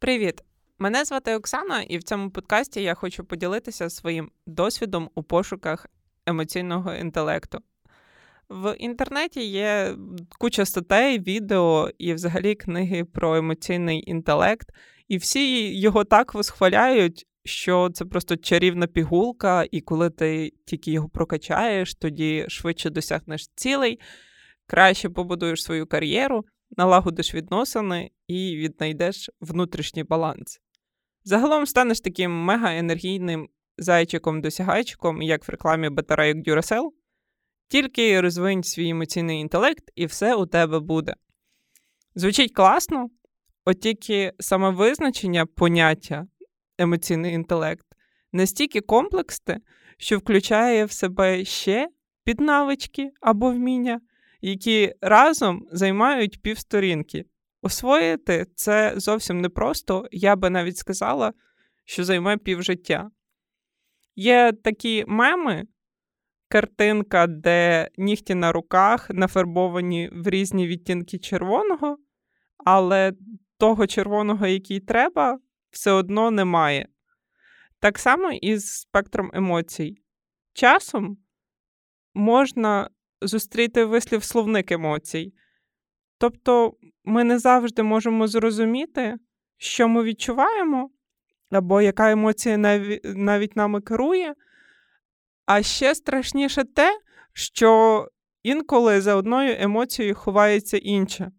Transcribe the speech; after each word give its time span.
Привіт! 0.00 0.42
Мене 0.78 1.04
звати 1.04 1.34
Оксана, 1.34 1.82
і 1.82 1.98
в 1.98 2.02
цьому 2.02 2.30
подкасті 2.30 2.82
я 2.82 2.94
хочу 2.94 3.24
поділитися 3.24 3.90
своїм 3.90 4.30
досвідом 4.46 5.10
у 5.14 5.22
пошуках 5.22 5.86
емоційного 6.26 6.94
інтелекту. 6.94 7.58
В 8.48 8.74
інтернеті 8.78 9.44
є 9.44 9.96
куча 10.38 10.64
статей, 10.64 11.18
відео 11.18 11.90
і 11.98 12.14
взагалі 12.14 12.54
книги 12.54 13.04
про 13.04 13.36
емоційний 13.36 14.10
інтелект, 14.10 14.68
і 15.08 15.16
всі 15.16 15.78
його 15.80 16.04
так 16.04 16.34
восхваляють, 16.34 17.26
що 17.44 17.90
це 17.94 18.04
просто 18.04 18.36
чарівна 18.36 18.86
пігулка, 18.86 19.64
і 19.70 19.80
коли 19.80 20.10
ти 20.10 20.52
тільки 20.64 20.90
його 20.90 21.08
прокачаєш, 21.08 21.94
тоді 21.94 22.44
швидше 22.48 22.90
досягнеш 22.90 23.48
цілей, 23.54 24.00
краще 24.66 25.10
побудуєш 25.10 25.62
свою 25.62 25.86
кар'єру, 25.86 26.44
налагодиш 26.76 27.34
відносини 27.34 28.10
і 28.26 28.56
віднайдеш 28.56 29.30
внутрішній 29.40 30.04
баланс. 30.04 30.60
Загалом 31.24 31.66
станеш 31.66 32.00
таким 32.00 32.50
мега-енергійним 32.50 33.48
зайчиком-досягайчиком, 33.78 35.22
як 35.22 35.48
в 35.48 35.50
рекламі 35.50 35.88
батарейок 35.90 36.46
Duracell, 36.46 36.88
тільки 37.68 38.20
розвинь 38.20 38.62
свій 38.62 38.88
емоційний 38.88 39.40
інтелект, 39.40 39.84
і 39.94 40.06
все 40.06 40.34
у 40.34 40.46
тебе 40.46 40.80
буде. 40.80 41.14
Звучить 42.14 42.52
класно, 42.54 43.08
от 43.64 43.80
тільки 43.80 44.32
саме 44.38 44.70
визначення 44.70 45.46
поняття 45.46 46.26
емоційний 46.78 47.34
інтелект 47.34 47.86
настільки 48.32 48.80
комплексне, 48.80 49.60
що 49.98 50.18
включає 50.18 50.84
в 50.84 50.92
себе 50.92 51.44
ще 51.44 51.88
піднавички 52.24 53.10
або 53.20 53.50
вміння, 53.50 54.00
які 54.40 54.94
разом 55.00 55.66
займають 55.72 56.42
півсторінки. 56.42 57.24
Освоїти 57.62 58.46
це 58.54 58.92
зовсім 58.96 59.40
непросто, 59.40 60.08
я 60.10 60.36
би 60.36 60.50
навіть 60.50 60.76
сказала, 60.76 61.32
що 61.84 62.04
займе 62.04 62.36
півжиття. 62.36 63.10
Є 64.16 64.52
такі 64.52 65.04
меми, 65.08 65.64
картинка, 66.48 67.26
де 67.26 67.88
нігті 67.96 68.34
на 68.34 68.52
руках 68.52 69.10
нафарбовані 69.10 70.10
в 70.12 70.28
різні 70.28 70.66
відтінки 70.66 71.18
червоного, 71.18 71.98
але 72.64 73.12
того 73.58 73.86
червоного, 73.86 74.46
який 74.46 74.80
треба, 74.80 75.38
все 75.70 75.90
одно 75.90 76.30
немає. 76.30 76.88
Так 77.80 77.98
само 77.98 78.32
і 78.32 78.56
з 78.56 78.80
спектром 78.80 79.30
емоцій. 79.34 80.02
Часом 80.52 81.18
можна 82.14 82.90
зустріти 83.22 83.84
вислів 83.84 84.24
словник 84.24 84.72
емоцій. 84.72 85.32
Тобто 86.18 86.72
ми 87.04 87.24
не 87.24 87.38
завжди 87.38 87.82
можемо 87.82 88.26
зрозуміти, 88.26 89.16
що 89.56 89.88
ми 89.88 90.02
відчуваємо, 90.02 90.90
або 91.50 91.80
яка 91.80 92.10
емоція 92.10 92.56
навіть 93.04 93.56
нами 93.56 93.80
керує. 93.80 94.34
А 95.46 95.62
ще 95.62 95.94
страшніше 95.94 96.64
те, 96.64 97.00
що 97.32 98.08
інколи 98.42 99.00
за 99.00 99.14
одною 99.14 99.56
емоцією 99.58 100.14
ховається 100.14 100.76
інша. 100.76 101.30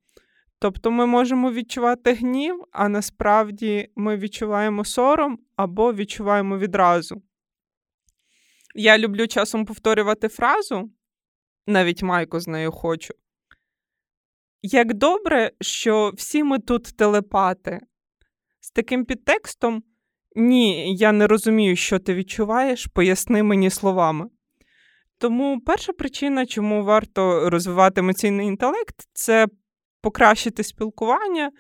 Тобто 0.60 0.92
ми 0.92 1.06
можемо 1.06 1.52
відчувати 1.52 2.14
гнів, 2.14 2.64
а 2.72 2.90
насправді 2.90 3.92
ми 3.96 4.18
відчуваємо 4.18 4.86
сором 4.86 5.40
або 5.56 5.94
відчуваємо 5.94 6.58
відразу. 6.58 7.22
Я 8.76 8.98
люблю 8.98 9.28
часом 9.28 9.66
повторювати 9.66 10.28
фразу, 10.28 10.92
навіть 11.70 12.04
майку 12.04 12.40
з 12.40 12.48
нею 12.48 12.72
хочу. 12.72 13.14
Як 14.62 14.94
добре, 14.94 15.52
що 15.62 16.12
всі 16.16 16.44
ми 16.44 16.60
тут 16.60 16.84
телепати. 16.98 17.80
З 18.60 18.72
таким 18.72 19.06
підтекстом 19.06 19.84
ні, 20.36 20.96
я 20.96 21.12
не 21.12 21.28
розумію, 21.28 21.76
що 21.76 22.00
ти 22.00 22.14
відчуваєш, 22.14 22.86
поясни 22.86 23.44
мені 23.44 23.70
словами. 23.70 24.30
Тому 25.18 25.62
перша 25.66 25.94
причина, 25.94 26.46
чому 26.46 26.84
варто 26.84 27.50
розвивати 27.50 28.00
емоційний 28.02 28.48
інтелект, 28.48 28.96
це 29.14 29.48
покращити 30.02 30.64
спілкування, 30.64 31.52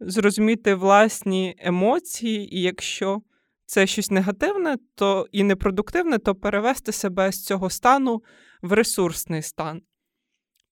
зрозуміти 0.00 0.74
власні 0.74 1.56
емоції, 1.58 2.56
і 2.56 2.62
якщо 2.62 3.22
це 3.66 3.86
щось 3.86 4.10
негативне 4.10 4.76
то 4.94 5.26
і 5.32 5.42
непродуктивне, 5.42 6.18
то 6.18 6.34
перевести 6.34 6.92
себе 6.92 7.32
з 7.32 7.44
цього 7.44 7.70
стану 7.70 8.22
в 8.62 8.72
ресурсний 8.72 9.42
стан. 9.42 9.82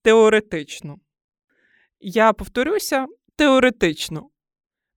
Теоретично. 0.03 0.99
Я 2.01 2.33
повторюся, 2.33 3.07
теоретично. 3.37 4.31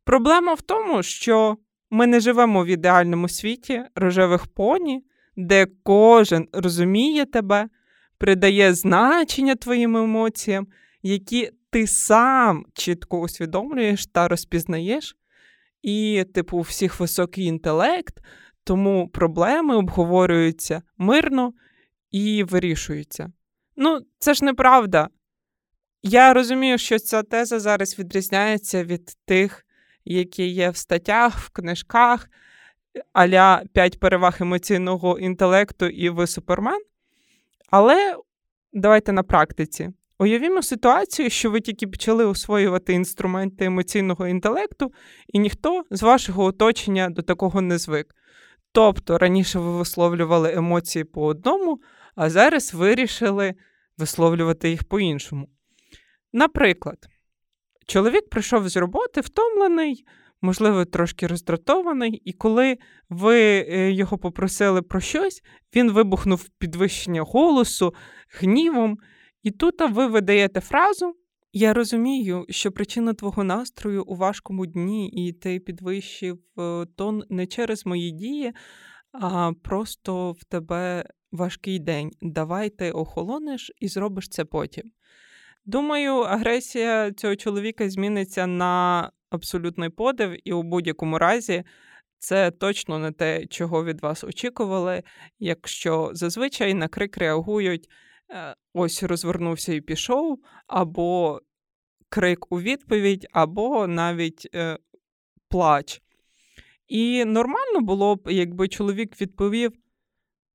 Проблема 0.03 0.53
в 0.53 0.61
тому, 0.61 1.03
що 1.03 1.57
ми 1.89 2.07
не 2.07 2.19
живемо 2.19 2.63
в 2.63 2.67
ідеальному 2.67 3.29
світі 3.29 3.83
рожевих 3.95 4.47
поні, 4.47 5.03
де 5.35 5.67
кожен 5.83 6.47
розуміє 6.53 7.25
тебе, 7.25 7.69
придає 8.17 8.73
значення 8.73 9.55
твоїм 9.55 9.97
емоціям, 9.97 10.67
які 11.01 11.51
ти 11.69 11.87
сам 11.87 12.65
чітко 12.73 13.19
усвідомлюєш 13.19 14.07
та 14.07 14.27
розпізнаєш, 14.27 15.15
і, 15.83 16.25
типу, 16.33 16.57
у 16.57 16.61
всіх 16.61 16.99
високий 16.99 17.45
інтелект, 17.45 18.19
тому 18.63 19.07
проблеми 19.07 19.75
обговорюються 19.75 20.81
мирно 20.97 21.53
і 22.11 22.44
вирішуються. 22.44 23.31
Ну, 23.75 24.01
це 24.19 24.33
ж 24.33 24.45
неправда. 24.45 25.09
Я 26.03 26.33
розумію, 26.33 26.77
що 26.77 26.99
ця 26.99 27.23
теза 27.23 27.59
зараз 27.59 27.99
відрізняється 27.99 28.83
від 28.83 29.17
тих, 29.25 29.66
які 30.05 30.47
є 30.47 30.69
в 30.69 30.77
статтях, 30.77 31.39
в 31.39 31.49
книжках, 31.49 32.29
аля 33.13 33.63
п'ять 33.73 33.99
переваг 33.99 34.38
емоційного 34.39 35.19
інтелекту 35.19 35.85
і 35.85 36.09
ви 36.09 36.27
супермен. 36.27 36.81
Але 37.69 38.16
давайте 38.73 39.11
на 39.11 39.23
практиці. 39.23 39.93
Уявімо 40.19 40.62
ситуацію, 40.62 41.29
що 41.29 41.51
ви 41.51 41.62
тільки 41.62 41.88
почали 41.88 42.25
освоювати 42.25 42.94
інструменти 42.94 43.66
емоційного 43.66 44.28
інтелекту, 44.28 44.94
і 45.28 45.40
ніхто 45.40 45.84
з 45.91 46.01
вашого 46.01 46.44
оточення 46.44 47.09
до 47.09 47.22
такого 47.22 47.62
не 47.62 47.78
звик. 47.78 48.16
Тобто 48.72 49.18
раніше 49.18 49.59
ви 49.59 49.78
висловлювали 49.78 50.53
емоції 50.53 51.03
по 51.03 51.25
одному, 51.25 51.79
а 52.16 52.29
зараз 52.29 52.73
вирішили 52.73 53.53
висловлювати 53.97 54.69
їх 54.69 54.84
по-іншому. 54.84 55.47
Наприклад, 56.34 56.97
чоловік 57.88 58.29
прийшов 58.29 58.69
з 58.69 58.78
роботи 58.78 59.22
втомлений, 59.22 60.06
можливо, 60.41 60.85
трошки 60.85 61.28
роздратований, 61.28 62.22
і 62.25 62.34
коли 62.34 62.78
ви 63.09 63.40
е, 63.40 63.91
його 63.91 64.18
попросили 64.18 64.81
про 64.81 65.00
щось, 65.00 65.41
він 65.75 65.91
вибухнув 65.91 66.50
підвищення 66.59 67.22
голосу, 67.22 67.94
гнівом. 68.40 68.97
І 69.43 69.51
тут 69.51 69.81
ви 69.91 70.07
видаєте 70.07 70.59
фразу. 70.59 71.15
Я 71.53 71.73
розумію, 71.73 72.45
що 72.49 72.71
причина 72.71 73.13
твого 73.13 73.43
настрою 73.43 74.03
у 74.03 74.15
важкому 74.15 74.65
дні, 74.65 75.09
і 75.09 75.33
ти 75.33 75.59
підвищив 75.59 76.39
е, 76.59 76.85
тон 76.95 77.23
не 77.29 77.47
через 77.47 77.85
мої 77.85 78.11
дії, 78.11 78.53
а 79.11 79.51
просто 79.63 80.31
в 80.31 80.43
тебе 80.43 81.05
важкий 81.31 81.79
день. 81.79 82.11
Давай 82.21 82.69
ти 82.69 82.91
охолониш 82.91 83.71
і 83.79 83.87
зробиш 83.87 84.29
це 84.29 84.45
потім. 84.45 84.91
Думаю, 85.65 86.13
агресія 86.13 87.11
цього 87.11 87.35
чоловіка 87.35 87.89
зміниться 87.89 88.47
на 88.47 89.11
абсолютний 89.29 89.89
подив, 89.89 90.47
і 90.47 90.53
у 90.53 90.63
будь-якому 90.63 91.17
разі 91.17 91.63
це 92.19 92.51
точно 92.51 92.99
не 92.99 93.11
те, 93.11 93.45
чого 93.45 93.85
від 93.85 94.01
вас 94.01 94.23
очікували, 94.23 95.03
якщо 95.39 96.09
зазвичай 96.13 96.73
на 96.73 96.87
крик 96.87 97.17
реагують. 97.17 97.89
Е, 98.33 98.55
ось 98.73 99.03
розвернувся 99.03 99.73
і 99.73 99.81
пішов, 99.81 100.39
або 100.67 101.41
крик 102.09 102.51
у 102.51 102.61
відповідь, 102.61 103.27
або 103.31 103.88
навіть 103.88 104.49
е, 104.55 104.77
плач. 105.49 106.01
І 106.87 107.25
нормально 107.25 107.81
було 107.81 108.16
б, 108.16 108.31
якби 108.31 108.67
чоловік 108.67 109.22
відповів: 109.22 109.72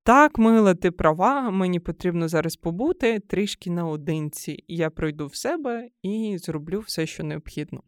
так, 0.02 0.38
мила, 0.38 0.74
ти 0.74 0.90
права, 0.90 1.50
мені 1.50 1.80
потрібно 1.80 2.28
зараз 2.28 2.56
побути 2.56 3.20
трішки 3.20 3.70
наодинці. 3.70 4.64
Я 4.68 4.90
пройду 4.90 5.26
в 5.26 5.34
себе 5.34 5.88
і 6.02 6.38
зроблю 6.38 6.80
все, 6.80 7.06
що 7.06 7.24
необхідно. 7.24 7.82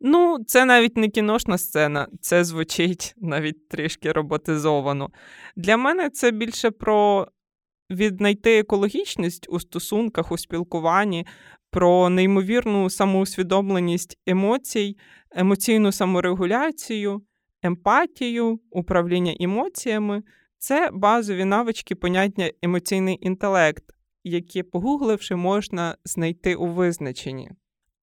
Ну, 0.00 0.44
це 0.46 0.64
навіть 0.64 0.96
не 0.96 1.08
кіношна 1.08 1.58
сцена, 1.58 2.08
це 2.20 2.44
звучить 2.44 3.14
навіть 3.16 3.68
трішки 3.68 4.12
роботизовано. 4.12 5.10
Для 5.56 5.76
мене 5.76 6.10
це 6.10 6.30
більше 6.30 6.70
про 6.70 7.28
віднайти 7.90 8.58
екологічність 8.58 9.46
у 9.50 9.60
стосунках, 9.60 10.32
у 10.32 10.38
спілкуванні, 10.38 11.26
про 11.70 12.08
неймовірну 12.08 12.90
самоусвідомленість 12.90 14.18
емоцій, 14.26 14.96
емоційну 15.30 15.92
саморегуляцію, 15.92 17.22
емпатію, 17.62 18.60
управління 18.70 19.36
емоціями 19.40 20.22
це 20.58 20.90
базові 20.92 21.44
навички 21.44 21.94
поняття 21.94 22.50
емоційний 22.62 23.18
інтелект, 23.20 23.84
які, 24.24 24.62
погугливши, 24.62 25.36
можна 25.36 25.96
знайти 26.04 26.54
у 26.54 26.66
визначенні. 26.66 27.50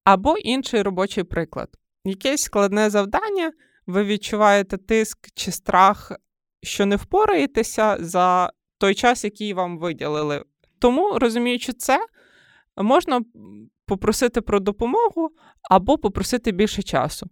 Або 0.03 0.37
інший 0.37 0.81
робочий 0.81 1.23
приклад. 1.23 1.69
якесь 2.03 2.41
складне 2.41 2.89
завдання, 2.89 3.51
ви 3.87 4.03
відчуваєте 4.03 4.77
тиск 4.77 5.29
чи 5.33 5.51
страх, 5.51 6.11
що 6.63 6.85
не 6.85 6.95
впораєтеся 6.95 7.97
за 7.99 8.51
той 8.77 8.95
час, 8.95 9.23
який 9.23 9.53
вам 9.53 9.79
виділили. 9.79 10.43
Тому, 10.79 11.19
розуміючи 11.19 11.73
це, 11.73 11.99
можна 12.77 13.21
попросити 13.85 14.41
про 14.41 14.59
допомогу 14.59 15.29
або 15.69 15.97
попросити 15.97 16.51
більше 16.51 16.83
часу. 16.83 17.29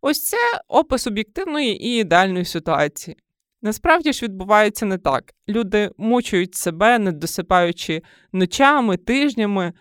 Ось 0.00 0.24
це 0.24 0.36
опис 0.68 1.06
об'єктивної 1.06 1.86
і 1.86 2.00
ідеальної 2.00 2.44
ситуації. 2.44 3.16
Насправді 3.62 4.12
ж 4.12 4.24
відбувається 4.24 4.86
не 4.86 4.98
так. 4.98 5.32
Люди 5.48 5.90
мучують 5.96 6.54
себе, 6.54 6.98
не 6.98 7.12
досипаючи 7.12 8.02
ночами, 8.32 8.96
тижнями, 8.96 9.72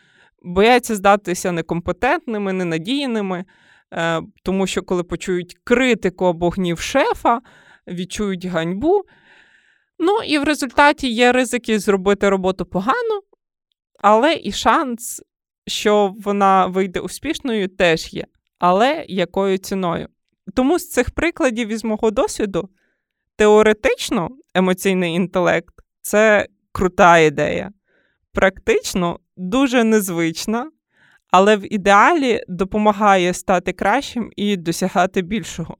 бояться 0.43 0.95
здатися 0.95 1.51
некомпетентними, 1.51 2.53
ненадійними, 2.53 3.45
е, 3.93 4.21
тому 4.43 4.67
що 4.67 4.81
коли 4.81 5.03
почують 5.03 5.57
критику 5.63 6.25
або 6.25 6.49
гнів 6.49 6.79
шефа, 6.79 7.41
відчують 7.87 8.45
ганьбу. 8.45 9.03
Ну 9.99 10.23
і 10.27 10.37
в 10.39 10.43
результаті 10.43 11.09
є 11.09 11.31
ризики 11.31 11.79
зробити 11.79 12.29
роботу 12.29 12.65
погано, 12.65 13.21
але 13.99 14.33
і 14.43 14.51
шанс, 14.51 15.21
що 15.67 16.13
вона 16.19 16.65
вийде 16.65 16.99
успішною, 16.99 17.67
теж 17.67 18.13
є. 18.13 18.25
Але 18.59 19.05
якою 19.07 19.57
ціною? 19.57 20.07
Тому 20.55 20.79
з 20.79 20.89
цих 20.89 21.11
прикладів 21.11 21.67
із 21.67 21.83
мого 21.83 22.11
досвіду 22.11 22.69
теоретично 23.35 24.29
емоційний 24.53 25.13
інтелект 25.15 25.73
це 26.01 26.47
крута 26.71 27.17
ідея. 27.17 27.71
Практично 28.31 29.19
дуже 29.37 29.83
незвична, 29.83 30.71
але 31.31 31.57
в 31.57 31.73
ідеалі 31.73 32.43
допомагає 32.47 33.33
стати 33.33 33.73
кращим 33.73 34.31
і 34.35 34.57
досягати 34.57 35.21
більшого. 35.21 35.77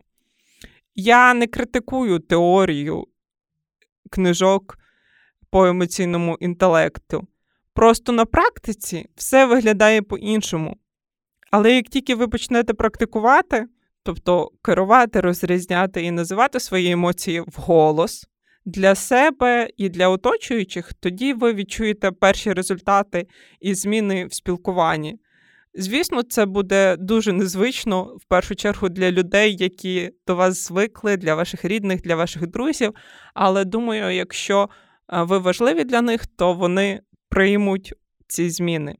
Я 0.96 1.34
не 1.34 1.48
критикую 1.48 2.20
теорію 2.20 3.08
книжок 4.14 4.78
по 5.50 5.66
емоційному 5.66 6.38
інтелекту. 6.40 7.28
Просто 7.74 8.12
на 8.12 8.26
практиці 8.26 9.10
все 9.16 9.46
виглядає 9.46 10.02
по-іншому. 10.02 10.78
Але 11.52 11.76
як 11.76 11.86
тільки 11.86 12.16
ви 12.16 12.28
почнете 12.28 12.74
практикувати, 12.74 13.66
тобто 14.04 14.52
керувати, 14.62 15.22
розрізняти 15.22 16.04
і 16.04 16.12
називати 16.12 16.60
свої 16.60 16.92
емоції 16.92 17.44
вголос 17.48 18.28
для 18.66 18.96
себе 18.96 19.70
і 19.78 19.90
для 19.90 20.10
оточуючих, 20.10 20.94
тоді 20.94 21.34
ви 21.34 21.54
відчуєте 21.54 22.12
перші 22.12 22.54
результати 22.54 23.28
і 23.60 23.76
зміни 23.76 24.26
в 24.26 24.34
спілкуванні. 24.34 25.20
Звісно, 25.76 26.24
це 26.24 26.46
буде 26.46 26.98
дуже 26.98 27.34
незвично 27.34 28.04
в 28.04 28.26
першу 28.28 28.56
чергу 28.56 28.90
для 28.90 29.12
людей, 29.12 29.56
які 29.60 30.12
до 30.28 30.36
вас 30.36 30.68
звикли, 30.68 31.18
для 31.18 31.36
ваших 31.36 31.66
рідних, 31.66 32.02
для 32.02 32.16
ваших 32.16 32.48
друзів. 32.48 32.94
Але 33.34 33.66
думаю, 33.66 34.16
якщо 34.16 34.70
ви 35.10 35.38
важливі 35.38 35.84
для 35.84 36.02
них, 36.02 36.26
то 36.26 36.54
вони 36.54 37.02
приймуть 37.30 37.94
ці 38.28 38.50
зміни. 38.50 38.96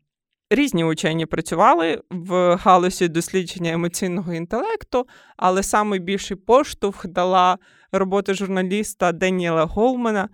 Різні 0.50 0.84
учені 0.84 1.26
працювали 1.26 2.02
в 2.10 2.56
галузі 2.56 3.08
дослідження 3.08 3.72
емоційного 3.72 4.34
інтелекту, 4.34 5.08
але 5.38 5.62
найбільший 5.86 6.38
поштовх 6.38 7.08
дала 7.08 7.58
робота 7.92 8.34
журналіста 8.34 9.12
Деніела 9.12 9.66
Голмана 9.66 10.30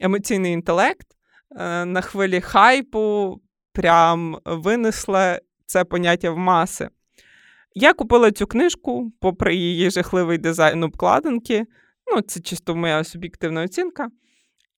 емоційний 0.00 0.52
інтелект 0.52 1.06
е, 1.58 1.84
на 1.84 2.00
хвилі 2.00 2.40
хайпу 2.40 3.36
прям 3.72 4.38
винесла 4.44 5.40
це 5.68 5.84
поняття 5.84 6.30
в 6.30 6.38
маси. 6.38 6.88
Я 7.74 7.94
купила 7.94 8.32
цю 8.32 8.46
книжку, 8.46 9.12
попри 9.20 9.54
її 9.56 9.90
жахливий 9.90 10.38
дизайн 10.38 10.82
обкладинки. 10.82 11.66
Ну, 12.06 12.20
це 12.20 12.40
чисто 12.40 12.76
моя 12.76 13.04
суб'єктивна 13.04 13.62
оцінка. 13.62 14.08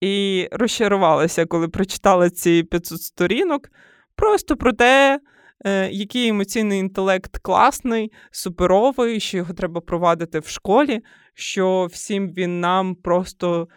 І 0.00 0.48
розчарувалася, 0.52 1.46
коли 1.46 1.68
прочитала 1.68 2.30
ці 2.30 2.62
500 2.62 3.02
сторінок. 3.02 3.68
Просто 4.14 4.56
про 4.56 4.72
те, 4.72 5.20
е, 5.64 5.90
який 5.90 6.28
емоційний 6.28 6.80
інтелект 6.80 7.38
класний, 7.38 8.12
суперовий, 8.30 9.20
що 9.20 9.36
його 9.36 9.54
треба 9.54 9.80
провадити 9.80 10.38
в 10.38 10.46
школі, 10.46 11.00
що 11.34 11.86
всім 11.92 12.28
він 12.28 12.60
нам 12.60 12.94
просто 12.94 13.68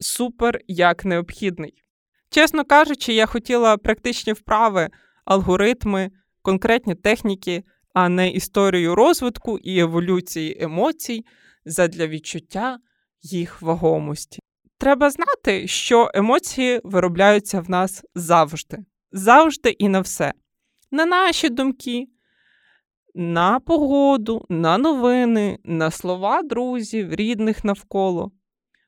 супер 0.00 0.60
як 0.68 1.04
необхідний. 1.04 1.82
Чесно 2.30 2.64
кажучи, 2.64 3.12
я 3.12 3.26
хотіла 3.26 3.76
практичні 3.76 4.32
вправи, 4.32 4.88
алгоритми, 5.24 6.10
конкретні 6.48 6.94
техніки, 6.94 7.62
а 7.94 8.08
не 8.08 8.30
історію 8.30 8.94
розвитку 8.94 9.58
і 9.58 9.78
еволюції 9.78 10.56
емоцій 10.60 11.24
задля 11.64 12.06
відчуття 12.06 12.78
їх 13.22 13.62
вагомості. 13.62 14.40
Треба 14.78 15.10
знати, 15.10 15.66
що 15.66 16.10
емоції 16.14 16.80
виробляються 16.84 17.60
в 17.60 17.70
нас 17.70 18.04
завжди 18.14 18.78
завжди 19.12 19.70
і 19.70 19.88
на 19.88 20.00
все. 20.00 20.32
На 20.90 21.06
наші 21.06 21.48
думки, 21.48 22.08
на 23.14 23.60
погоду, 23.60 24.46
на 24.48 24.78
новини, 24.78 25.58
на 25.64 25.90
слова 25.90 26.42
друзів, 26.42 27.14
рідних 27.14 27.64
навколо. 27.64 28.30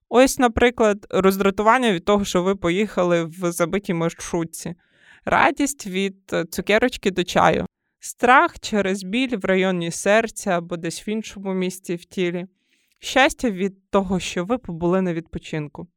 Ось, 0.08 0.38
наприклад, 0.38 1.06
роздратування 1.10 1.92
від 1.92 2.04
того, 2.04 2.24
що 2.24 2.42
ви 2.42 2.56
поїхали 2.56 3.24
в 3.24 3.52
забитій 3.52 3.94
маршрутці, 3.94 4.74
радість 5.24 5.86
від 5.86 6.18
е, 6.32 6.44
цукерочки 6.44 7.10
до 7.10 7.24
чаю, 7.24 7.66
страх 7.98 8.60
через 8.60 9.02
біль 9.02 9.36
в 9.36 9.44
районі 9.44 9.90
серця 9.90 10.50
або 10.50 10.76
десь 10.76 11.08
в 11.08 11.08
іншому 11.08 11.54
місці 11.54 11.94
в 11.94 12.04
тілі, 12.04 12.46
щастя 12.98 13.50
від 13.50 13.90
того, 13.90 14.20
що 14.20 14.44
ви 14.44 14.58
побули 14.58 15.02
на 15.02 15.14
відпочинку. 15.14 15.88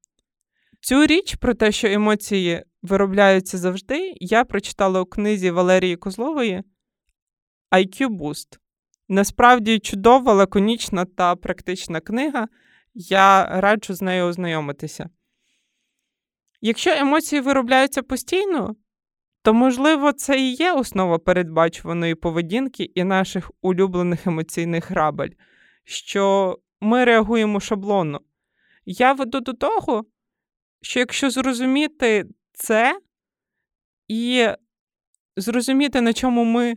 Цю 0.82 1.06
річ 1.06 1.36
про 1.36 1.54
те, 1.54 1.72
що 1.72 1.88
емоції 1.88 2.64
виробляються 2.82 3.58
завжди, 3.58 4.14
я 4.20 4.44
прочитала 4.44 5.02
у 5.02 5.06
книзі 5.06 5.52
Валерії 5.52 5.96
Козлової 5.96 6.64
IQ 7.72 8.08
Boost. 8.08 8.60
Насправді 9.10 9.80
чудова, 9.80 10.34
лаконічна 10.34 11.06
та 11.06 11.36
практична 11.36 12.00
книга. 12.00 12.48
Я 12.94 13.46
раджу 13.62 13.94
з 13.94 14.02
нею 14.02 14.26
ознайомитися. 14.26 15.10
Якщо 16.62 16.90
емоції 16.90 17.42
виробляються 17.42 18.04
постійно, 18.04 18.76
то, 19.44 19.54
можливо, 19.54 20.12
це 20.12 20.40
і 20.40 20.54
є 20.54 20.74
основа 20.74 21.20
передбачуваної 21.20 22.16
поведінки 22.16 22.84
і 22.84 23.04
наших 23.04 23.52
улюблених 23.62 24.28
емоційних 24.28 24.92
грабель, 24.92 25.30
що 25.84 26.58
ми 26.82 27.06
реагуємо 27.06 27.60
шаблонно. 27.60 28.22
Я 28.86 29.14
веду 29.14 29.40
до 29.40 29.54
того, 29.54 30.06
що 30.82 31.00
якщо 31.00 31.30
зрозуміти 31.30 32.26
це 32.54 33.00
і 34.08 34.48
зрозуміти, 35.38 36.02
на 36.02 36.14
чому 36.14 36.44
ми 36.44 36.76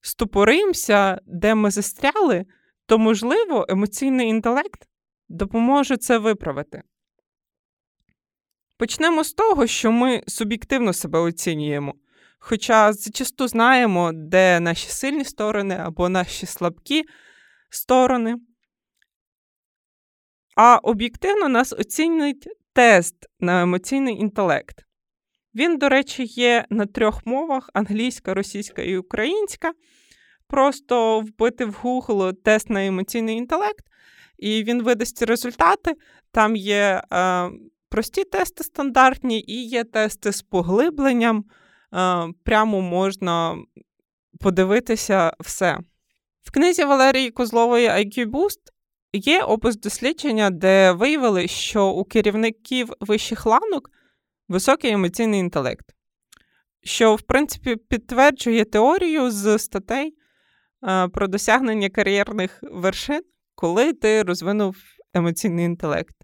ступоримося, 0.00 1.20
де 1.26 1.54
ми 1.54 1.70
застряли, 1.70 2.46
то, 2.86 2.98
можливо, 2.98 3.66
емоційний 3.68 4.28
інтелект 4.28 4.88
допоможе 5.28 5.96
це 5.96 6.18
виправити. 6.18 6.82
Почнемо 8.76 9.24
з 9.24 9.32
того, 9.32 9.66
що 9.66 9.92
ми 9.92 10.22
суб'єктивно 10.26 10.92
себе 10.92 11.18
оцінюємо, 11.18 11.94
хоча 12.48 12.92
зачасту 12.92 13.48
знаємо, 13.48 14.10
де 14.14 14.60
наші 14.60 14.88
сильні 14.88 15.24
сторони 15.24 15.74
або 15.74 16.08
наші 16.08 16.46
слабкі 16.46 17.04
сторони. 17.70 18.36
А 20.56 20.76
об'єктивно 20.76 21.48
нас 21.48 21.72
оцінюють 21.72 22.48
тест 22.72 23.14
на 23.40 23.62
емоційний 23.62 24.14
інтелект. 24.14 24.84
Він, 25.54 25.78
до 25.78 25.88
речі, 25.88 26.24
є 26.24 26.64
на 26.70 26.86
трьох 26.86 27.26
мовах: 27.26 27.70
англійська, 27.74 28.34
російська 28.34 28.82
і 28.82 28.96
українська. 28.96 29.72
Просто 30.48 31.20
вбити 31.20 31.64
в 31.64 31.80
Google 31.82 32.32
тест 32.32 32.70
на 32.70 32.86
емоційний 32.86 33.36
інтелект, 33.36 33.84
і 34.38 34.64
він 34.64 34.82
видасть 34.82 35.22
результати. 35.22 35.94
Там 36.32 36.56
є 36.56 37.02
е, 37.12 37.50
прості 37.88 38.24
тести 38.24 38.64
стандартні, 38.64 39.44
і 39.46 39.68
є 39.68 39.84
тести 39.84 40.32
з 40.32 40.42
поглибленням. 40.42 41.44
Е, 41.96 42.32
прямо 42.44 42.80
можна 42.80 43.56
подивитися 44.40 45.32
все. 45.40 45.78
В 46.42 46.50
книзі 46.50 46.84
Валерії 46.84 47.30
Козлової 47.30 47.88
IQ 47.88 48.26
Boost 48.26 48.60
Є 49.12 49.42
опис 49.42 49.76
дослідження, 49.76 50.50
де 50.50 50.92
виявили, 50.92 51.48
що 51.48 51.86
у 51.86 52.04
керівників 52.04 52.92
вищих 53.00 53.46
ланок 53.46 53.90
високий 54.48 54.90
емоційний 54.90 55.40
інтелект, 55.40 55.86
що, 56.82 57.14
в 57.14 57.22
принципі, 57.22 57.76
підтверджує 57.76 58.64
теорію 58.64 59.30
з 59.30 59.58
статей 59.58 60.14
е, 60.88 61.08
про 61.08 61.28
досягнення 61.28 61.88
кар'єрних 61.88 62.58
вершин, 62.62 63.22
коли 63.54 63.92
ти 63.92 64.22
розвинув 64.22 64.76
емоційний 65.14 65.64
інтелект. 65.64 66.16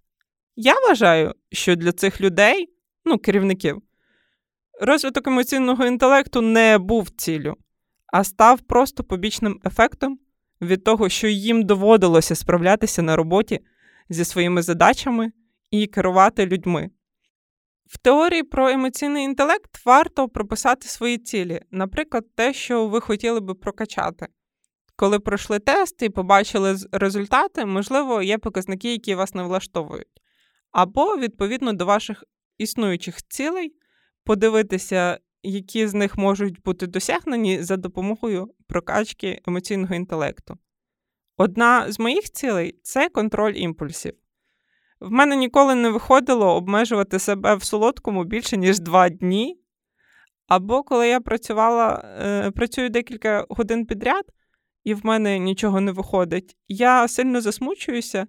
Я 0.57 0.75
вважаю, 0.75 1.35
що 1.53 1.77
для 1.77 1.93
цих 1.93 2.21
людей, 2.21 2.69
ну, 3.05 3.19
керівників, 3.19 3.83
розвиток 4.83 5.27
емоційного 5.27 5.87
інтелекту 5.87 6.41
не 6.41 6.79
був 6.79 7.11
ціллю, 7.11 7.57
а 8.07 8.25
став 8.25 8.61
просто 8.61 9.05
побічним 9.05 9.61
ефектом 9.65 10.19
від 10.61 10.85
того, 10.85 11.09
що 11.09 11.29
їм 11.29 11.63
доводилося 11.63 12.35
справлятися 12.35 13.03
на 13.03 13.17
роботі 13.17 13.61
зі 14.09 14.25
своїми 14.25 14.63
задачами 14.63 15.33
і 15.71 15.87
керувати 15.87 16.47
людьми. 16.47 16.91
В 17.87 17.99
теорії 17.99 18.43
про 18.43 18.69
емоційний 18.69 19.25
інтелект 19.25 19.87
варто 19.87 20.29
прописати 20.29 20.89
свої 20.89 21.19
цілі, 21.19 21.61
наприклад, 21.71 22.25
те, 22.35 22.55
що 22.55 22.87
ви 22.87 23.01
хотіли 23.01 23.41
би 23.41 23.55
прокачати. 23.55 24.27
Коли 24.97 25.19
пройшли 25.19 25.59
тест 25.59 26.03
і 26.03 26.09
побачили 26.09 26.77
результати, 26.93 27.67
можливо, 27.67 28.23
є 28.23 28.39
показники, 28.39 28.93
які 28.93 29.15
вас 29.15 29.35
не 29.35 29.43
влаштовують. 29.43 30.23
Або, 30.71 31.17
відповідно 31.17 31.73
до 31.73 31.87
ваших 31.87 32.25
існуючих 32.59 33.23
цілей, 33.23 33.73
подивитися, 34.25 35.19
які 35.43 35.87
з 35.87 35.95
них 35.95 36.19
можуть 36.19 36.63
бути 36.63 36.87
досягнені 36.87 37.63
за 37.63 37.77
допомогою 37.77 38.55
прокачки 38.67 39.41
емоційного 39.47 39.95
інтелекту. 39.95 40.59
Одна 41.37 41.93
з 41.93 41.99
моїх 41.99 42.31
цілей 42.31 42.79
це 42.83 43.09
контроль 43.09 43.53
імпульсів. 43.55 44.13
В 45.01 45.11
мене 45.11 45.37
ніколи 45.37 45.75
не 45.75 45.91
виходило 45.91 46.55
обмежувати 46.57 47.19
себе 47.19 47.55
в 47.55 47.65
солодкому 47.65 48.25
більше, 48.25 48.57
ніж 48.57 48.81
два 48.81 49.09
дні. 49.09 49.59
Або 50.49 50.83
коли 50.83 51.09
я 51.09 51.21
працювала, 51.21 52.05
е, 52.21 52.51
працюю 52.51 52.91
декілька 52.91 53.47
годин 53.49 53.87
підряд, 53.87 54.25
і 54.85 54.95
в 54.95 55.07
мене 55.07 55.39
нічого 55.39 55.81
не 55.81 55.93
виходить, 55.93 56.57
я 56.69 57.09
сильно 57.09 57.41
засмучуюся, 57.41 58.27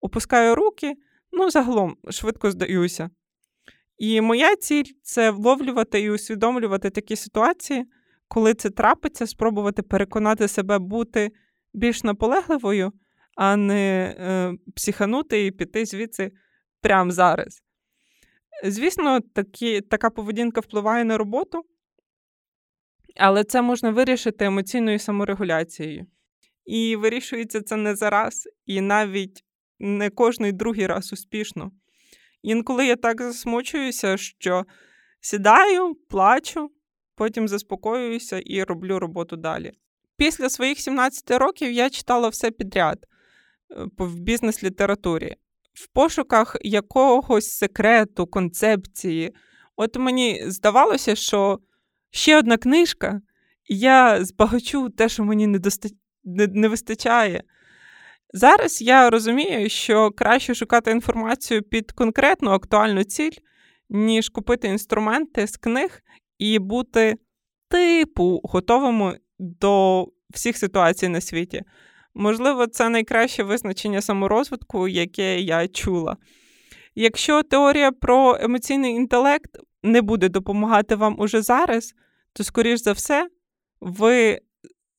опускаю 0.00 0.54
руки, 0.54 0.94
ну, 1.32 1.50
загалом 1.50 1.96
швидко 2.10 2.50
здаюся. 2.50 3.10
І 3.98 4.20
моя 4.20 4.56
ціль 4.56 4.92
це 5.02 5.30
вловлювати 5.30 6.00
і 6.00 6.10
усвідомлювати 6.10 6.90
такі 6.90 7.16
ситуації, 7.16 7.84
коли 8.28 8.54
це 8.54 8.70
трапиться, 8.70 9.26
спробувати 9.26 9.82
переконати 9.82 10.48
себе 10.48 10.78
бути 10.78 11.30
більш 11.74 12.04
наполегливою, 12.04 12.92
а 13.36 13.56
не 13.56 14.16
е, 14.18 14.52
психанути 14.76 15.46
і 15.46 15.50
піти 15.50 15.86
звідси 15.86 16.32
прямо 16.80 17.10
зараз. 17.10 17.62
Звісно, 18.64 19.20
такі, 19.20 19.80
така 19.80 20.10
поведінка 20.10 20.60
впливає 20.60 21.04
на 21.04 21.18
роботу, 21.18 21.62
але 23.16 23.44
це 23.44 23.62
можна 23.62 23.90
вирішити 23.90 24.44
емоційною 24.44 24.98
саморегуляцією. 24.98 26.06
І 26.64 26.96
вирішується 26.96 27.62
це 27.62 27.76
не 27.76 27.96
зараз, 27.96 28.48
і 28.66 28.80
навіть 28.80 29.44
не 29.78 30.10
кожний 30.10 30.52
другий 30.52 30.86
раз 30.86 31.12
успішно. 31.12 31.70
Інколи 32.44 32.86
я 32.86 32.96
так 32.96 33.22
засмучуюся, 33.22 34.16
що 34.16 34.64
сідаю, 35.20 35.94
плачу, 35.94 36.70
потім 37.14 37.48
заспокоююся 37.48 38.38
і 38.44 38.64
роблю 38.64 38.98
роботу 38.98 39.36
далі. 39.36 39.72
Після 40.16 40.50
своїх 40.50 40.80
17 40.80 41.30
років 41.30 41.72
я 41.72 41.90
читала 41.90 42.28
все 42.28 42.50
підряд 42.50 42.98
е, 43.02 43.06
в 43.98 44.20
бізнес-літературі, 44.20 45.36
в 45.74 45.86
пошуках 45.86 46.56
якогось 46.60 47.50
секрету, 47.50 48.26
концепції. 48.26 49.34
От 49.76 49.96
мені 49.96 50.42
здавалося, 50.46 51.14
що 51.14 51.58
ще 52.10 52.38
одна 52.38 52.56
книжка, 52.56 53.20
і 53.64 53.78
я 53.78 54.24
збагачу 54.24 54.88
те, 54.88 55.08
що 55.08 55.24
мені 55.24 55.46
не, 55.46 55.58
доста... 55.58 55.88
не, 56.24 56.46
не 56.46 56.68
вистачає. 56.68 57.42
Зараз 58.36 58.82
я 58.82 59.10
розумію, 59.10 59.68
що 59.68 60.10
краще 60.10 60.54
шукати 60.54 60.90
інформацію 60.90 61.62
під 61.62 61.92
конкретну 61.92 62.50
актуальну 62.50 63.04
ціль, 63.04 63.30
ніж 63.90 64.28
купити 64.28 64.68
інструменти 64.68 65.46
з 65.46 65.56
книг 65.56 66.00
і 66.38 66.58
бути 66.58 67.16
типу 67.68 68.40
готовими 68.44 69.18
до 69.38 70.06
всіх 70.30 70.56
ситуацій 70.56 71.08
на 71.08 71.20
світі. 71.20 71.62
Можливо, 72.14 72.66
це 72.66 72.88
найкраще 72.88 73.42
визначення 73.42 74.00
саморозвитку, 74.00 74.88
яке 74.88 75.40
я 75.40 75.68
чула. 75.68 76.16
Якщо 76.94 77.42
теорія 77.42 77.92
про 77.92 78.38
емоційний 78.40 78.94
інтелект 78.94 79.58
не 79.82 80.02
буде 80.02 80.28
допомагати 80.28 80.94
вам 80.94 81.20
уже 81.20 81.42
зараз, 81.42 81.94
то, 82.32 82.44
скоріш 82.44 82.80
за 82.80 82.92
все, 82.92 83.28
ви 83.80 84.40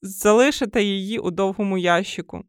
залишите 0.02 0.84
її 0.84 1.20
у 1.20 1.32
довгому 1.32 1.78
ящику. 1.78 2.44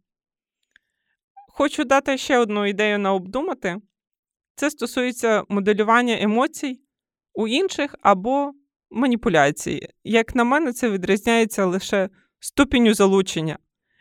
Хочу 1.58 1.84
дати 1.84 2.18
ще 2.18 2.38
одну 2.38 2.66
ідею 2.66 2.98
на 2.98 3.14
обдумати. 3.14 3.76
Це 4.54 4.70
стосується 4.70 5.44
моделювання 5.48 6.18
емоцій 6.20 6.80
у 7.34 7.48
інших 7.48 7.94
або 8.02 8.52
маніпуляції. 8.90 9.88
Як 10.04 10.34
на 10.34 10.44
мене, 10.44 10.72
це 10.72 10.90
відрізняється 10.90 11.66
лише 11.66 12.08
ступінню 12.40 12.94
залучення. 12.94 13.58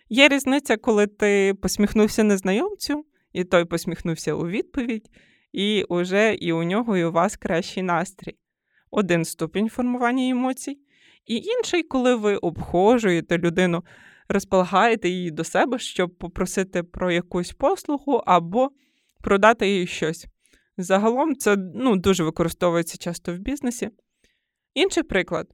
Є 0.09 0.27
різниця, 0.27 0.77
коли 0.77 1.07
ти 1.07 1.53
посміхнувся 1.62 2.24
незнайомцю, 2.24 3.05
і 3.33 3.43
той 3.43 3.65
посміхнувся 3.65 4.33
у 4.33 4.47
відповідь, 4.47 5.09
і 5.51 5.83
уже 5.83 6.33
і 6.33 6.51
у 6.51 6.63
нього, 6.63 6.97
і 6.97 7.03
у 7.03 7.12
вас 7.12 7.38
кращий 7.38 7.83
настрій. 7.83 8.38
Один 8.91 9.25
ступінь 9.25 9.69
формування 9.69 10.29
емоцій, 10.29 10.79
і 11.25 11.35
інший, 11.35 11.83
коли 11.83 12.15
ви 12.15 12.35
обхожуєте 12.35 13.38
людину 13.38 13.83
розполагаєте 14.29 15.10
її 15.10 15.32
до 15.32 15.44
себе, 15.44 15.79
щоб 15.79 16.17
попросити 16.17 16.84
про 16.84 17.12
якусь 17.12 17.51
послугу 17.51 18.24
або 18.25 18.72
продати 19.22 19.70
їй 19.70 19.88
щось. 19.88 20.25
Загалом 20.77 21.36
це 21.36 21.55
ну, 21.75 21.96
дуже 21.96 22.24
використовується 22.24 22.98
часто 22.98 23.34
в 23.34 23.38
бізнесі. 23.38 23.89
Інший 24.74 25.03
приклад. 25.03 25.48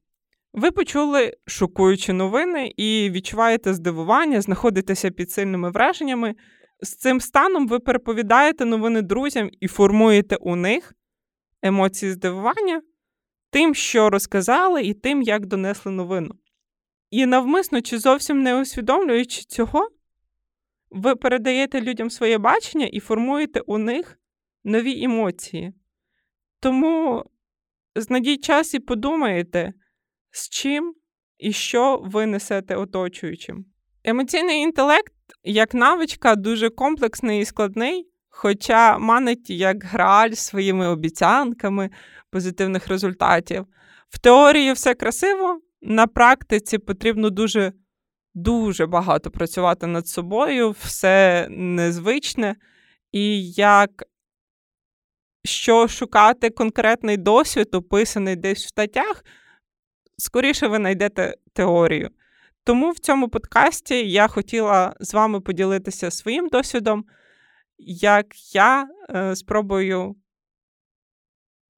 Ви 0.52 0.70
почули 0.70 1.36
шокуючі 1.46 2.12
новини 2.12 2.72
і 2.76 3.10
відчуваєте 3.10 3.74
здивування, 3.74 4.40
знаходитеся 4.40 5.10
під 5.10 5.30
сильними 5.30 5.70
враженнями. 5.70 6.34
З 6.80 6.94
цим 6.94 7.20
станом 7.20 7.68
ви 7.68 7.78
переповідаєте 7.78 8.64
новини 8.64 9.02
друзям 9.02 9.50
і 9.60 9.68
формуєте 9.68 10.36
у 10.36 10.56
них 10.56 10.94
емоції 11.62 12.12
здивування 12.12 12.82
тим, 13.50 13.74
що 13.74 14.10
розказали, 14.10 14.82
і 14.82 14.94
тим, 14.94 15.22
як 15.22 15.46
донесли 15.46 15.92
новину. 15.92 16.34
І 17.12 17.26
навмисно 17.26 17.80
чи 17.80 17.98
зовсім 17.98 18.42
не 18.42 18.60
усвідомлюючи 18.60 19.42
цього, 19.42 19.88
ви 20.90 21.16
передаєте 21.16 21.80
людям 21.80 22.10
своє 22.10 22.38
бачення 22.38 22.86
і 22.86 23.00
формуєте 23.00 23.60
у 23.60 23.78
них 23.78 24.18
нові 24.64 25.04
емоції. 25.04 25.72
Тому 26.60 27.24
знайдіть 27.96 28.44
час 28.44 28.74
і 28.74 28.78
подумайте, 28.78 29.72
з 30.30 30.48
чим 30.48 30.94
і 31.38 31.52
що 31.52 32.02
ви 32.04 32.26
несете 32.26 32.76
оточуючим. 32.76 33.64
Емоційний 34.04 34.60
інтелект, 34.60 35.14
як 35.42 35.74
навичка, 35.74 36.36
дуже 36.36 36.70
комплексний 36.70 37.40
і 37.40 37.44
складний, 37.44 38.08
хоча 38.28 38.98
манить 38.98 39.50
як 39.50 39.84
грааль 39.84 40.30
своїми 40.30 40.88
обіцянками 40.88 41.90
позитивних 42.30 42.88
результатів. 42.88 43.66
В 44.08 44.18
теорії 44.18 44.72
все 44.72 44.94
красиво, 44.94 45.60
на 45.82 46.06
практиці 46.06 46.78
потрібно 46.78 47.30
дуже 47.30 47.72
дуже 48.34 48.86
багато 48.86 49.30
працювати 49.30 49.86
над 49.86 50.08
собою, 50.08 50.70
все 50.70 51.46
незвичне. 51.50 52.56
І 53.12 53.52
як 53.52 54.04
що 55.44 55.88
шукати 55.88 56.50
конкретний 56.50 57.16
досвід, 57.16 57.74
описаний 57.74 58.36
десь 58.36 58.64
в 58.64 58.68
статтях, 58.68 59.24
скоріше 60.18 60.66
ви 60.66 60.76
знайдете 60.76 61.34
теорію. 61.52 62.10
Тому 62.64 62.90
в 62.90 62.98
цьому 62.98 63.28
подкасті 63.28 64.10
я 64.10 64.28
хотіла 64.28 64.94
з 65.00 65.14
вами 65.14 65.40
поділитися 65.40 66.10
своїм 66.10 66.48
досвідом, 66.48 67.04
як 67.78 68.54
я 68.54 68.88
е, 69.10 69.36
спробую 69.36 70.16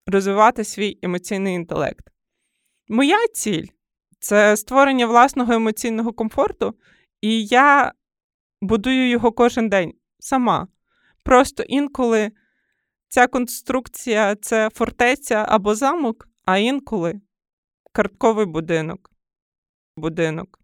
розвивати 0.07 0.65
свій 0.65 0.99
емоційний 1.03 1.55
інтелект. 1.55 2.11
Моя 2.89 3.29
ціль 3.35 3.67
це 4.25 4.57
створення 4.57 5.07
власного 5.07 5.53
емоційного 5.53 6.13
комфорту, 6.13 6.75
і 7.21 7.47
я 7.47 7.93
будую 8.61 9.09
його 9.09 9.33
кожен 9.33 9.69
день 9.69 9.93
сама. 10.19 10.69
Просто 11.25 11.63
інколи 11.63 12.31
ця 13.09 13.27
конструкція 13.27 14.37
це 14.37 14.71
фортеця 14.71 15.47
або 15.49 15.75
замок, 15.75 16.29
а 16.45 16.59
інколи 16.59 17.21
картковий 17.93 18.47
будинок. 18.47 19.11
будинок. 19.97 20.61